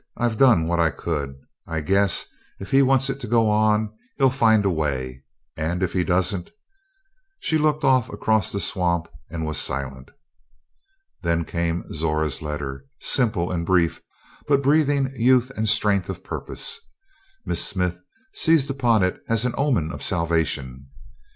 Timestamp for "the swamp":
8.51-9.07